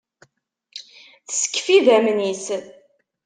Teskef 1.27 1.67
idammen-is. 1.77 2.45